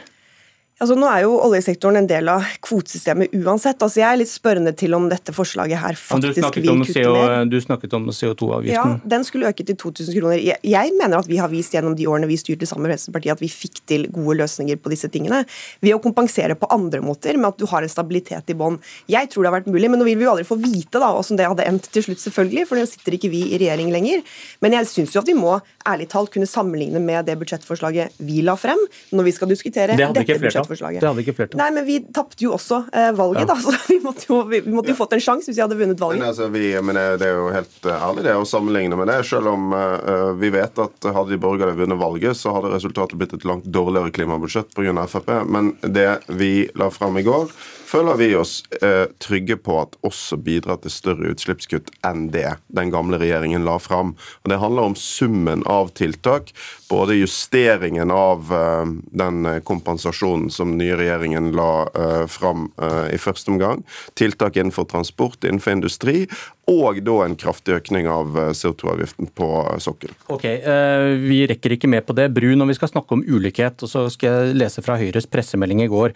Altså, 0.75 0.97
nå 0.99 1.07
er 1.07 1.21
jo 1.23 1.37
oljesektoren 1.39 2.01
en 2.01 2.07
del 2.09 2.27
av 2.27 2.43
kvotesystemet 2.65 3.31
uansett. 3.37 3.79
Altså, 3.79 4.01
jeg 4.01 4.09
er 4.09 4.17
litt 4.19 4.27
spørrende 4.27 4.73
til 4.75 4.91
om 4.97 5.05
dette 5.07 5.31
forslaget 5.31 5.79
her 5.79 5.95
faktisk 5.95 6.35
vil 6.59 6.81
kutte 6.83 7.05
mer. 7.15 7.35
Du 7.47 7.55
snakket 7.63 7.93
om 7.95 8.09
CO2-avgiften. 8.11 8.97
Ja, 8.97 9.11
Den 9.15 9.23
skulle 9.23 9.47
øke 9.47 9.63
til 9.63 9.77
2000 9.79 10.17
kroner. 10.17 10.35
Jeg, 10.35 10.59
jeg, 10.67 10.91
mener 10.99 11.23
at 11.23 11.29
vi 11.31 11.39
har 11.39 11.47
vist 11.53 11.71
gjennom 11.71 11.95
de 11.95 12.09
årene 12.11 12.27
vi 12.27 12.35
styrte 12.41 12.67
sammen 12.67 12.89
med 12.89 12.91
Fremskrittspartiet 12.91 13.37
at 13.37 13.43
vi 13.45 13.49
fikk 13.53 13.79
til 13.87 14.03
gode 14.11 14.35
løsninger 14.41 14.81
på 14.83 14.91
disse 14.91 15.07
tingene. 15.13 15.45
Ved 15.79 15.95
å 15.95 16.01
kompensere 16.03 16.59
på 16.59 16.67
andre 16.75 16.99
måter, 16.99 17.39
med 17.39 17.53
at 17.53 17.63
du 17.63 17.63
har 17.71 17.87
en 17.87 17.95
stabilitet 17.95 18.51
i 18.51 18.57
bånn. 18.59 18.75
Jeg 19.07 19.31
tror 19.31 19.47
det 19.47 19.53
har 19.53 19.57
vært 19.61 19.71
mulig, 19.71 19.93
men 19.93 20.03
nå 20.03 20.09
vil 20.09 20.19
vi 20.19 20.27
jo 20.27 20.33
aldri 20.33 20.47
få 20.49 20.59
vite 20.59 20.99
da, 20.99 21.13
hvordan 21.15 21.39
det 21.39 21.47
hadde 21.53 21.69
endt 21.71 21.87
til 21.95 22.07
slutt, 22.09 22.19
selvfølgelig, 22.25 22.67
for 22.67 22.81
nå 22.81 22.83
sitter 22.91 23.15
ikke 23.15 23.31
vi 23.31 23.45
i 23.47 23.61
regjering 23.63 23.95
lenger. 23.95 24.27
Men 24.59 24.75
jeg 24.81 24.91
syns 24.91 25.15
jo 25.15 25.23
at 25.23 25.31
vi 25.31 25.39
må 25.39 25.55
ærlig 25.87 26.09
talt 26.11 26.35
kunne 26.35 26.51
sammenligne 26.51 26.99
med 26.99 27.29
det 27.29 27.39
budsjettforslaget 27.39 28.19
vi 28.27 28.43
la 28.43 28.59
frem, 28.59 28.81
når 29.15 29.29
vi 29.31 29.35
skal 29.39 29.55
diskutere 29.55 29.95
dette 29.95 30.64
budsjettforslaget. 30.69 31.01
Det 31.01 31.09
hadde 31.09 31.23
ikke 31.23 31.35
flertall. 31.37 31.61
Nei, 31.61 31.69
men 31.75 31.85
vi 31.87 31.99
tapte 32.15 32.45
jo 32.45 32.53
også 32.55 32.81
eh, 32.91 33.11
valget, 33.17 33.45
ja. 33.45 33.47
da. 33.53 33.57
Så 33.65 33.73
vi 33.89 33.99
måtte 34.03 34.27
jo, 34.29 34.41
vi, 34.49 34.61
måtte 34.71 34.93
jo 34.93 34.97
fått 34.97 35.15
en 35.17 35.23
sjanse 35.23 35.49
hvis 35.49 35.59
vi 35.59 35.63
hadde 35.63 35.77
vunnet 35.79 36.01
valget. 36.01 36.21
Men, 36.21 36.29
altså, 36.31 36.49
vi, 36.53 36.65
men 36.81 36.99
det 37.21 37.29
er 37.29 37.39
jo 37.39 37.47
helt 37.55 37.89
eh, 37.89 38.07
ærlig 38.09 38.25
det 38.27 38.35
å 38.35 38.47
sammenligne 38.49 38.99
med 38.99 39.09
det, 39.11 39.19
selv 39.27 39.53
om 39.53 39.73
uh, 39.75 40.33
vi 40.39 40.51
vet 40.53 40.81
at 40.81 41.09
hadde 41.15 41.33
de 41.33 41.41
borgerlige 41.41 41.79
vunnet 41.79 42.01
valget, 42.01 42.37
så 42.39 42.55
hadde 42.55 42.73
resultatet 42.75 43.19
blitt 43.19 43.35
et 43.37 43.47
langt 43.47 43.67
dårligere 43.69 44.13
klimabudsjett 44.15 44.73
pga. 44.75 45.07
Frp. 45.09 45.31
Men 45.51 45.73
det 45.81 46.21
vi 46.27 46.69
la 46.79 46.89
fram 46.93 47.17
i 47.19 47.25
går, 47.25 47.51
føler 47.85 48.17
vi 48.19 48.29
oss 48.35 48.63
eh, 48.81 49.05
trygge 49.21 49.57
på 49.61 49.77
at 49.81 49.95
også 50.05 50.37
bidrar 50.41 50.81
til 50.83 50.93
større 50.93 51.31
utslippskutt 51.33 51.91
enn 52.05 52.27
det 52.33 52.57
den 52.75 52.91
gamle 52.93 53.19
regjeringen 53.21 53.65
la 53.67 53.77
fram. 53.81 54.15
Og 54.43 54.51
Det 54.51 54.59
handler 54.61 54.89
om 54.89 54.97
summen 54.99 55.63
av 55.69 55.93
tiltak. 55.97 56.51
Både 56.89 57.17
justeringen 57.17 58.11
av 58.11 58.51
eh, 58.53 58.91
den 59.15 59.49
kompensasjonen 59.67 60.49
som 60.53 60.73
den 60.73 60.83
nye 60.83 60.97
regjeringen 60.99 61.53
la 61.55 61.87
eh, 61.93 62.25
fram 62.31 62.69
eh, 62.81 63.15
i 63.15 63.21
første 63.21 63.53
omgang, 63.53 63.85
tiltak 64.19 64.57
innenfor 64.57 64.89
transport, 64.89 65.43
innenfor 65.43 65.77
industri, 65.77 66.25
og 66.71 66.97
da 67.05 67.15
en 67.21 67.35
kraftig 67.37 67.75
økning 67.77 68.07
av 68.09 68.37
eh, 68.41 68.51
CO2-avgiften 68.57 69.29
på 69.37 69.49
sokkelen. 69.83 70.17
Ok, 70.33 70.45
eh, 70.49 71.09
Vi 71.21 71.43
rekker 71.51 71.75
ikke 71.75 71.89
med 71.91 72.05
på 72.07 72.15
det. 72.17 72.31
Bru, 72.33 72.47
når 72.57 72.71
vi 72.71 72.77
skal 72.79 72.89
snakke 72.89 73.17
om 73.17 73.21
ulikhet, 73.21 73.83
og 73.85 73.91
så 73.91 74.05
skal 74.13 74.33
jeg 74.49 74.57
lese 74.57 74.81
fra 74.85 74.97
Høyres 74.97 75.29
pressemelding 75.29 75.83
i 75.85 75.89
går. 75.91 76.15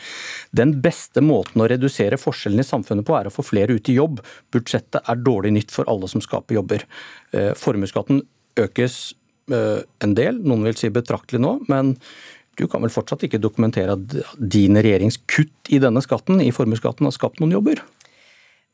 Den 0.55 0.73
beste 0.81 1.21
måten 1.25 1.61
å 1.61 1.69
redusere 1.69 2.17
forskjellene 2.17 2.65
i 2.65 2.69
samfunnet 2.69 3.05
på, 3.05 3.13
er 3.19 3.29
å 3.29 3.33
få 3.33 3.45
flere 3.45 3.77
ut 3.77 3.93
i 3.93 3.99
jobb. 3.99 4.23
Budsjettet 4.53 5.05
er 5.05 5.21
dårlig 5.21 5.53
nytt 5.59 5.75
for 5.75 5.89
alle 5.91 6.09
som 6.09 6.23
skaper 6.25 6.57
jobber. 6.57 6.87
Eh, 7.33 7.53
formuesskatten 7.57 8.25
økes 8.59 8.99
en 9.49 10.11
del, 10.13 10.35
noen 10.45 10.67
vil 10.67 10.75
si 10.77 10.91
betraktelig 10.93 11.39
nå. 11.41 11.55
men 11.71 11.95
du 12.59 12.67
kan 12.69 12.83
vel 12.83 12.91
fortsatt 12.93 13.23
ikke 13.25 13.39
dokumentere 13.41 13.95
at 13.95 14.11
din 14.37 14.77
regjerings 14.77 15.17
kutt 15.31 15.71
i 15.73 15.79
denne 15.81 16.03
skatten, 16.05 16.41
i 16.43 16.51
formuesskatten, 16.53 17.07
har 17.07 17.15
skapt 17.15 17.41
noen 17.41 17.55
jobber? 17.55 17.81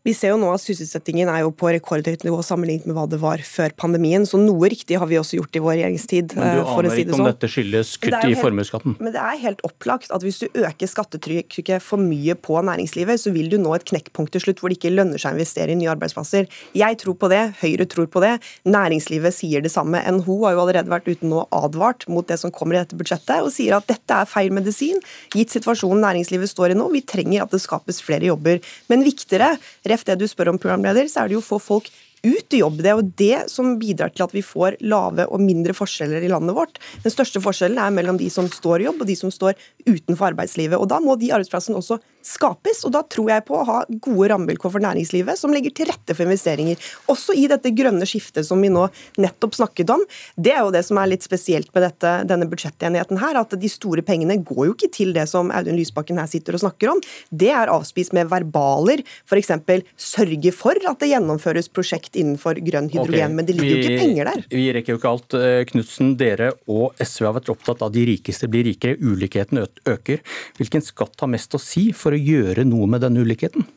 Vi 0.05 0.13
ser 0.13 0.35
jo 0.35 0.37
nå 0.37 0.51
at 0.53 0.61
sysselsettingen 0.61 1.29
er 1.33 1.41
jo 1.41 1.49
på 1.57 1.71
rekordhøyt 1.73 2.21
nivå 2.27 2.37
sammenlignet 2.45 2.85
med 2.85 2.93
hva 2.93 3.07
det 3.09 3.17
var 3.23 3.41
før 3.41 3.73
pandemien, 3.73 4.27
så 4.29 4.37
noe 4.37 4.69
riktig 4.69 4.99
har 5.01 5.09
vi 5.09 5.17
også 5.17 5.39
gjort 5.39 5.57
i 5.57 5.61
vår 5.65 5.73
regjeringstid. 5.79 6.35
Men 6.37 6.59
du 6.59 6.59
eh, 6.61 6.73
aner 6.75 6.93
si 6.93 7.01
ikke 7.01 7.15
om 7.15 7.21
sånn. 7.23 7.29
dette 7.31 7.49
skyldes 7.49 7.93
kutt 8.03 8.27
i 8.29 8.35
formuesskatten? 8.37 8.97
Men 8.99 9.15
det 9.15 9.23
er 9.23 9.39
helt 9.41 9.63
opplagt 9.65 10.13
at 10.13 10.21
hvis 10.21 10.37
du 10.43 10.59
øker 10.61 10.91
skattetrykket 10.91 11.81
for 11.81 11.97
mye 11.97 12.35
på 12.37 12.59
næringslivet, 12.69 13.23
så 13.23 13.33
vil 13.33 13.49
du 13.49 13.57
nå 13.61 13.73
et 13.73 13.87
knekkpunkt 13.89 14.35
til 14.35 14.43
slutt 14.45 14.61
hvor 14.61 14.69
det 14.69 14.77
ikke 14.77 14.91
lønner 14.93 15.21
seg 15.21 15.33
å 15.33 15.39
investere 15.39 15.73
i 15.73 15.79
nye 15.79 15.89
arbeidsplasser. 15.95 16.45
Jeg 16.77 16.99
tror 17.01 17.17
på 17.17 17.31
det, 17.33 17.41
Høyre 17.63 17.89
tror 17.89 18.11
på 18.13 18.21
det, 18.21 18.35
næringslivet 18.69 19.33
sier 19.33 19.65
det 19.65 19.73
samme. 19.73 20.03
NHO 20.19 20.37
har 20.43 20.53
jo 20.53 20.63
allerede 20.67 20.93
vært 20.93 21.09
ute 21.09 21.25
nå 21.25 21.47
advart 21.49 22.05
mot 22.11 22.29
det 22.29 22.37
som 22.43 22.53
kommer 22.53 22.77
i 22.77 22.83
dette 22.83 22.99
budsjettet, 22.99 23.41
og 23.41 23.49
sier 23.57 23.79
at 23.79 23.89
dette 23.89 24.21
er 24.21 24.29
feil 24.29 24.53
medisin, 24.53 25.01
gitt 25.33 25.57
situasjonen 25.57 26.05
næringslivet 26.05 26.53
står 26.53 26.75
i 26.75 26.77
nå. 26.77 26.91
Vi 26.93 27.01
trenger 27.09 27.47
at 27.47 27.57
det 27.57 27.63
skapes 27.65 28.03
flere 28.05 28.29
jobber. 28.29 28.61
Men 28.93 29.01
viktigere, 29.09 29.55
ref 29.95 30.05
det 30.07 30.19
du 30.19 30.27
spør 30.29 30.53
om, 30.53 30.61
programleder, 30.61 31.07
så 31.09 31.23
er 31.23 31.31
det 31.31 31.39
jo 31.39 31.43
å 31.43 31.49
få 31.53 31.61
folk 31.63 31.89
ut 32.25 32.55
i 32.55 32.61
jobb. 32.63 32.81
Det 32.81 32.91
er 32.91 32.97
jo 32.99 33.11
det 33.21 33.37
som 33.53 33.75
bidrar 33.81 34.13
til 34.15 34.25
at 34.25 34.35
vi 34.35 34.43
får 34.45 34.79
lave 34.85 35.27
og 35.29 35.43
mindre 35.43 35.75
forskjeller 35.77 36.25
i 36.25 36.31
landet 36.31 36.57
vårt. 36.57 36.81
Den 37.05 37.13
største 37.13 37.41
forskjellen 37.43 37.79
er 37.81 37.93
mellom 37.95 38.19
de 38.21 38.29
som 38.33 38.49
står 38.51 38.81
i 38.81 38.89
jobb 38.89 39.03
og 39.03 39.09
de 39.09 39.17
som 39.19 39.33
står 39.33 39.55
utenfor 39.85 40.31
arbeidslivet. 40.31 40.79
Og 40.79 40.89
Da 40.89 41.01
må 41.03 41.17
de 41.19 41.31
arbeidsplassene 41.35 41.79
også 41.79 41.99
skapes, 42.25 42.81
og 42.87 42.93
da 42.95 43.03
tror 43.05 43.29
jeg 43.29 43.45
på 43.45 43.57
å 43.59 43.65
ha 43.67 43.77
gode 44.01 44.29
rammevilkår 44.31 44.73
for 44.73 44.83
næringslivet 44.83 45.37
som 45.37 45.53
legger 45.53 45.73
til 45.77 45.89
rette 45.91 46.15
for 46.15 46.25
investeringer. 46.25 46.79
Også 47.11 47.35
i 47.37 47.45
dette 47.51 47.69
grønne 47.75 48.07
skiftet 48.09 48.47
som 48.47 48.61
vi 48.63 48.71
nå 48.73 48.87
nettopp 49.21 49.57
snakket 49.59 49.93
om. 49.93 50.01
Det 50.33 50.55
er 50.55 50.63
jo 50.63 50.73
det 50.73 50.81
som 50.87 50.99
er 51.01 51.11
litt 51.11 51.25
spesielt 51.25 51.69
med 51.75 51.85
dette, 51.85 52.13
denne 52.29 52.47
budsjettenigheten 52.49 53.21
her, 53.21 53.37
at 53.37 53.53
de 53.61 53.71
store 53.71 54.01
pengene 54.05 54.39
går 54.41 54.63
jo 54.69 54.75
ikke 54.75 54.91
til 54.95 55.13
det 55.15 55.27
som 55.29 55.51
Audun 55.53 55.77
Lysbakken 55.77 56.19
her 56.21 56.29
sitter 56.31 56.57
og 56.57 56.65
snakker 56.65 56.95
om. 56.95 57.03
Det 57.29 57.51
er 57.53 57.71
avspist 57.73 58.15
med 58.17 58.31
verbaler, 58.33 59.05
f.eks. 59.29 59.53
sørge 60.01 60.55
for 60.55 60.81
at 60.89 61.01
det 61.03 61.11
gjennomføres 61.13 61.69
prosjekt 61.69 62.14
innenfor 62.15 62.59
grønn 62.65 62.89
hydrogen, 62.91 63.15
okay. 63.15 63.35
men 63.37 63.47
det 63.47 63.57
ligger 63.57 63.69
vi, 63.69 63.75
jo 63.75 63.91
ikke 63.91 64.03
penger 64.03 64.29
der. 64.31 64.45
Vi 64.51 64.65
rekker 64.77 64.95
jo 64.95 64.99
ikke 65.01 65.13
alt. 65.15 65.37
Eh, 65.39 65.61
Knutsen, 65.71 66.13
dere 66.19 66.51
og 66.71 67.01
SV 67.01 67.29
har 67.29 67.37
vært 67.39 67.51
opptatt 67.53 67.83
av 67.83 67.91
at 67.91 67.97
de 67.97 68.05
rikeste 68.11 68.49
blir 68.51 68.67
rikere, 68.67 68.99
ulikheten 69.01 69.63
øker. 69.63 70.23
Hvilken 70.59 70.85
skatt 70.85 71.23
har 71.23 71.31
mest 71.31 71.57
å 71.57 71.61
si 71.61 71.89
for 71.95 72.15
å 72.15 72.21
gjøre 72.21 72.67
noe 72.67 72.89
med 72.89 73.05
denne 73.05 73.25
ulikheten? 73.25 73.67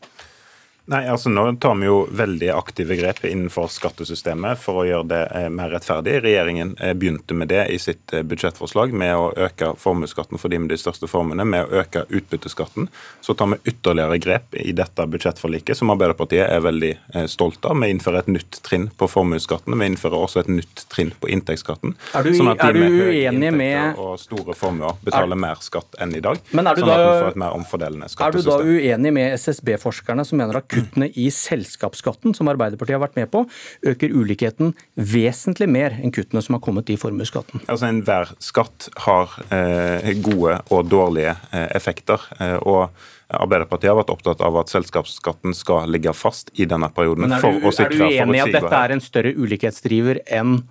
Nei, 0.89 1.03
altså 1.09 1.29
Nå 1.29 1.43
tar 1.61 1.75
vi 1.77 1.85
jo 1.85 1.97
veldig 2.17 2.49
aktive 2.55 2.97
grep 2.97 3.21
innenfor 3.29 3.67
skattesystemet 3.69 4.57
for 4.57 4.81
å 4.81 4.85
gjøre 4.89 5.09
det 5.11 5.21
eh, 5.37 5.49
mer 5.53 5.69
rettferdig. 5.75 6.15
Regjeringen 6.25 6.71
eh, 6.81 6.95
begynte 6.97 7.37
med 7.37 7.51
det 7.53 7.67
i 7.75 7.77
sitt 7.83 8.15
eh, 8.17 8.23
budsjettforslag, 8.25 8.95
med 8.97 9.13
å 9.13 9.27
øke 9.37 9.75
formuesskatten 9.77 10.41
for 10.41 10.49
de 10.49 10.63
med 10.63 10.73
de 10.73 10.79
største 10.81 11.05
formuene, 11.11 11.45
med 11.45 11.67
å 11.67 11.83
øke 11.83 12.07
utbytteskatten. 12.09 12.89
Så 13.21 13.37
tar 13.37 13.51
vi 13.53 13.59
ytterligere 13.69 14.17
grep 14.25 14.57
i 14.57 14.73
dette 14.73 15.05
budsjettforliket, 15.13 15.77
som 15.77 15.93
Arbeiderpartiet 15.93 16.47
er 16.47 16.65
veldig 16.65 16.95
stolt 17.29 17.69
av. 17.69 17.77
Vi 17.85 17.93
innfører 17.93 18.23
et 18.25 18.33
nytt 18.39 18.63
trinn 18.65 18.89
på 18.89 19.11
formuesskatten, 19.13 19.77
vi 19.77 19.91
innfører 19.93 20.25
også 20.25 20.41
et 20.47 20.51
nytt 20.55 20.87
trinn 20.89 21.13
på 21.21 21.29
inntektsskatten. 21.37 21.99
Er 22.17 22.25
du, 22.25 22.33
sånn 22.33 22.55
at 22.55 22.65
de 22.65 22.81
med 22.81 22.97
høye 22.97 23.29
inntekter 23.29 23.61
med... 23.61 24.01
og 24.01 24.17
store 24.25 24.57
formuer 24.57 24.97
betaler 25.05 25.37
er... 25.37 25.45
mer 25.45 25.61
skatt 25.69 26.01
enn 26.01 26.17
i 26.17 26.25
dag. 26.25 26.41
Men 26.57 26.73
er 26.73 26.81
du, 26.81 26.87
sånn 26.87 26.95
da, 27.45 28.09
er 28.09 28.33
du 28.33 28.43
da 28.49 28.59
uenig 28.65 29.15
med 29.21 29.37
SSB-forskerne 29.37 30.25
som 30.25 30.41
mener 30.41 30.63
at 30.63 30.78
kuttene 30.79 31.11
i 31.19 31.29
selskapsskatten, 31.35 32.35
som 32.37 32.51
Arbeiderpartiet 32.51 32.97
har 32.97 33.05
vært 33.05 33.19
med 33.19 33.31
på, 33.33 33.45
øker 33.93 34.15
ulikheten 34.15 34.73
vesentlig 34.97 35.69
mer 35.71 35.99
enn 35.99 36.15
kuttene 36.15 36.43
som 36.45 36.57
har 36.57 36.65
kommet 36.65 36.91
i 36.93 36.99
formuesskatten. 37.01 37.65
Altså 37.67 37.91
Enhver 37.91 38.33
skatt 38.43 38.89
har 39.05 39.37
eh, 39.55 40.15
gode 40.25 40.59
og 40.75 40.91
dårlige 40.91 41.37
eh, 41.53 41.69
effekter. 41.77 42.25
Eh, 42.41 42.57
og 42.63 42.89
Arbeiderpartiet 43.29 43.93
har 43.93 43.99
vært 43.99 44.15
opptatt 44.15 44.41
av 44.45 44.57
at 44.63 44.71
selskapsskatten 44.73 45.53
skal 45.57 45.91
ligge 45.93 46.15
fast 46.17 46.49
i 46.57 46.65
denne 46.69 46.89
perioden. 46.95 47.27
Men 47.27 47.37
er 47.37 47.45
du, 47.45 47.69
er 47.69 47.93
du 47.93 48.03
enig 48.07 48.41
i 48.41 48.45
at 48.47 48.55
dette 48.57 48.83
er 48.87 48.95
en 48.95 49.05
større 49.05 49.35
ulikhetsdriver 49.37 50.23
enn 50.39 50.63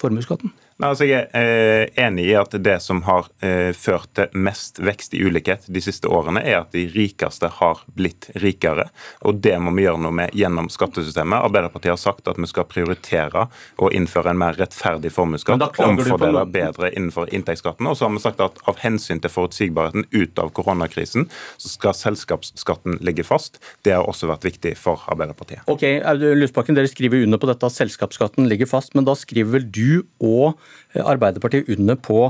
formuesskatten? 0.00 0.54
Altså, 0.80 1.06
jeg 1.06 1.28
er 1.34 1.86
eh, 1.86 2.04
enig 2.06 2.24
i 2.30 2.36
at 2.38 2.54
det 2.64 2.78
som 2.82 3.02
har 3.06 3.28
eh, 3.44 3.70
ført 3.76 4.10
til 4.16 4.32
mest 4.34 4.80
vekst 4.82 5.14
i 5.14 5.22
ulikhet 5.22 5.66
de 5.70 5.82
siste 5.84 6.10
årene, 6.10 6.42
er 6.42 6.62
at 6.62 6.72
de 6.74 6.86
rikeste 6.90 7.50
har 7.60 7.82
blitt 7.94 8.30
rikere. 8.42 8.88
Og 9.28 9.38
det 9.44 9.54
må 9.62 9.74
vi 9.76 9.84
gjøre 9.86 10.02
noe 10.02 10.14
med 10.22 10.34
gjennom 10.36 10.70
skattesystemet. 10.72 11.44
Arbeiderpartiet 11.46 11.94
har 11.94 12.00
sagt 12.00 12.30
at 12.30 12.40
vi 12.40 12.48
skal 12.50 12.66
prioritere 12.70 13.46
å 13.78 13.90
innføre 13.94 14.32
en 14.32 14.40
mer 14.42 14.58
rettferdig 14.58 15.12
formuesskatt. 15.14 15.62
Omfordele 15.82 16.44
bedre 16.50 16.92
innenfor 16.92 17.30
inntektsskatten. 17.34 17.86
Og 17.90 17.98
så 17.98 18.08
har 18.08 18.16
vi 18.16 18.24
sagt 18.24 18.42
at 18.44 18.58
av 18.68 18.80
hensyn 18.82 19.22
til 19.22 19.32
forutsigbarheten 19.32 20.08
ut 20.10 20.42
av 20.42 20.52
koronakrisen, 20.56 21.28
så 21.60 21.72
skal 21.76 21.96
selskapsskatten 21.98 22.98
ligge 23.04 23.26
fast. 23.26 23.60
Det 23.86 23.94
har 23.96 24.08
også 24.08 24.30
vært 24.30 24.48
viktig 24.48 24.74
for 24.80 25.04
Arbeiderpartiet. 25.12 25.66
Ok, 25.70 25.84
Audun 26.00 26.40
Lysbakken, 26.40 26.78
Dere 26.78 26.90
skriver 26.90 27.26
under 27.26 27.40
på 27.40 27.50
dette 27.50 27.68
at 27.68 27.76
selskapsskatten 27.76 28.48
ligger 28.50 28.70
fast, 28.70 28.96
men 28.98 29.06
da 29.06 29.14
skriver 29.18 29.58
vel 29.58 29.68
du 29.72 30.02
og 30.22 30.58
Arbeiderpartiet 31.02 31.70
under 31.72 31.96
på 31.96 32.24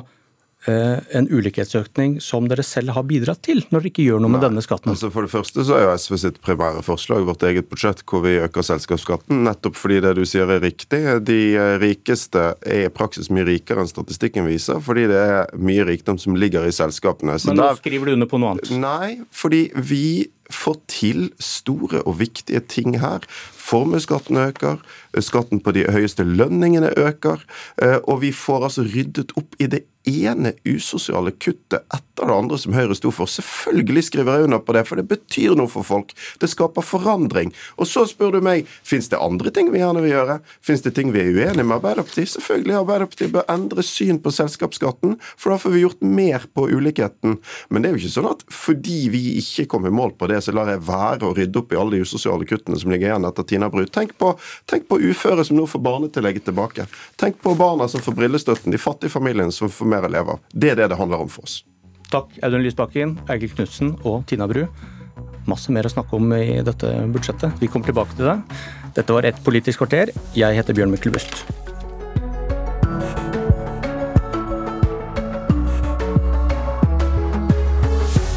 eh, 0.66 0.98
en 1.16 1.28
ulikhetsøkning 1.30 2.18
som 2.22 2.46
dere 2.50 2.64
selv 2.66 2.94
har 2.96 3.06
bidratt 3.08 3.42
til, 3.46 3.62
når 3.70 3.80
dere 3.82 3.90
ikke 3.90 4.06
gjør 4.06 4.22
noe 4.22 4.32
med 4.34 4.44
denne 4.44 4.62
skatten? 4.64 4.92
Altså 4.94 5.10
For 5.14 5.26
det 5.26 5.32
første 5.32 5.64
så 5.66 5.76
er 5.78 5.86
jo 5.86 5.94
SV 5.98 6.18
sitt 6.24 6.40
primære 6.44 6.84
forslag 6.86 7.26
vårt 7.28 7.44
eget 7.48 7.70
budsjett, 7.70 8.04
hvor 8.08 8.24
vi 8.26 8.36
øker 8.42 8.66
selskapsskatten. 8.66 9.42
Nettopp 9.46 9.78
fordi 9.78 10.00
det 10.04 10.14
du 10.18 10.24
sier 10.28 10.50
er 10.50 10.62
riktig. 10.64 11.02
De 11.26 11.40
eh, 11.56 11.76
rikeste 11.82 12.52
er 12.60 12.86
i 12.86 12.92
praksis 12.92 13.32
mye 13.34 13.46
rikere 13.48 13.84
enn 13.84 13.90
statistikken 13.90 14.46
viser, 14.48 14.82
fordi 14.84 15.08
det 15.10 15.22
er 15.22 15.56
mye 15.58 15.86
rikdom 15.88 16.20
som 16.22 16.38
ligger 16.38 16.68
i 16.68 16.74
selskapene. 16.74 17.38
Så 17.38 17.50
Men 17.50 17.62
nå 17.62 17.72
der, 17.72 17.82
skriver 17.82 18.10
du 18.10 18.16
under 18.18 18.30
på 18.30 18.42
noe 18.42 18.56
annet? 18.56 18.70
Nei, 18.82 19.18
fordi 19.34 19.66
vi 19.74 20.04
får 20.54 20.80
til 20.92 21.30
store 21.42 22.02
og 22.06 22.18
viktige 22.20 22.60
ting 22.60 22.98
her. 23.02 23.24
Formuesskatten 23.62 24.36
øker, 24.36 24.82
skatten 25.20 25.62
på 25.62 25.74
de 25.76 25.86
høyeste 25.92 26.26
lønningene 26.26 26.92
øker, 26.96 27.44
eh, 27.82 27.98
og 28.02 28.22
vi 28.22 28.32
får 28.32 28.68
altså 28.68 28.86
ryddet 28.88 29.34
opp 29.36 29.58
i 29.58 29.70
det 29.70 29.84
ene 30.08 30.52
usosiale 30.66 31.30
kuttet 31.30 31.84
etter 31.94 32.26
det 32.26 32.34
andre 32.34 32.58
som 32.58 32.74
Høyre 32.74 32.94
sto 32.98 33.12
for. 33.14 33.30
Selvfølgelig 33.30 34.04
skriver 34.08 34.36
jeg 34.38 34.48
under 34.48 34.62
på 34.62 34.74
det, 34.76 34.84
for 34.88 34.98
det 34.98 35.06
betyr 35.10 35.54
noe 35.58 35.70
for 35.70 35.86
folk. 35.86 36.12
Det 36.42 36.50
skaper 36.50 36.84
forandring. 36.84 37.52
Og 37.78 37.88
så 37.90 38.04
spør 38.10 38.36
du 38.36 38.40
meg 38.44 38.68
fins 38.86 39.10
det 39.12 39.20
andre 39.22 39.52
ting 39.54 39.70
vi 39.72 39.82
gjerne 39.82 40.02
vil 40.02 40.14
gjøre. 40.14 40.38
Fins 40.64 40.82
det 40.84 40.94
ting 40.96 41.12
vi 41.14 41.22
er 41.22 41.30
uenige 41.30 41.66
med 41.66 41.78
Arbeiderpartiet? 41.78 42.32
Selvfølgelig 42.34 42.78
Arbeiderpartiet 42.80 43.34
bør 43.34 43.48
endre 43.52 43.86
syn 43.86 44.20
på 44.22 44.34
selskapsskatten, 44.34 45.16
for 45.36 45.54
da 45.54 45.60
får 45.62 45.74
vi 45.74 45.84
gjort 45.84 46.02
mer 46.02 46.46
på 46.54 46.66
ulikheten. 46.72 47.38
Men 47.70 47.82
det 47.82 47.90
er 47.90 47.96
jo 47.96 48.02
ikke 48.02 48.16
sånn 48.16 48.30
at 48.32 48.46
fordi 48.52 49.00
vi 49.12 49.22
ikke 49.42 49.68
kom 49.74 49.86
i 49.86 49.94
mål 49.94 50.16
på 50.18 50.30
det, 50.30 50.41
så 50.44 50.54
lar 50.54 50.70
jeg 50.72 50.82
være 50.86 51.28
å 51.28 51.34
rydde 51.36 51.60
opp 51.62 51.72
i 51.72 51.78
alle 51.80 51.96
de 51.96 52.06
usosiale 52.06 52.46
kuttene 52.48 52.78
som 52.80 52.92
ligger 52.92 53.10
igjen 53.10 53.28
etter 53.28 53.46
Tina 53.48 53.70
Bru. 53.72 53.84
Tenk 53.86 54.16
på, 54.20 54.34
tenk 54.70 54.88
på 54.90 55.00
uføre 55.00 55.44
som 55.46 55.58
nå 55.58 55.66
får 55.70 55.82
barnetillegget 55.86 56.48
tilbake. 56.50 56.86
Tenk 57.20 57.40
på 57.42 57.54
barna 57.58 57.88
som 57.90 58.04
får 58.04 58.18
brillestøtten, 58.18 58.72
de 58.74 58.80
fattige 58.80 59.12
familiene 59.12 59.54
som 59.54 59.70
får 59.72 59.92
mer 59.94 60.08
å 60.08 60.12
leve 60.12 60.36
av. 60.36 60.42
Det 60.52 60.74
er 60.74 60.82
det 60.82 60.90
det 60.92 61.00
handler 61.00 61.24
om 61.24 61.32
for 61.32 61.48
oss. 61.48 61.62
Takk, 62.12 62.34
Audun 62.44 62.64
Lysbakken, 62.66 63.16
Eigil 63.32 63.54
Knutsen 63.54 63.94
og 64.02 64.26
Tina 64.28 64.48
Bru. 64.50 64.66
Masse 65.48 65.72
mer 65.74 65.88
å 65.88 65.92
snakke 65.92 66.18
om 66.18 66.36
i 66.36 66.60
dette 66.64 66.92
budsjettet. 67.14 67.56
Vi 67.62 67.70
kommer 67.72 67.88
tilbake 67.88 68.18
til 68.18 68.28
det. 68.28 68.38
Dette 68.98 69.16
var 69.16 69.26
Et 69.26 69.44
politisk 69.44 69.82
kvarter. 69.82 70.12
Jeg 70.36 70.58
heter 70.58 70.76
Bjørn 70.76 70.92
Myklebust. 70.92 71.61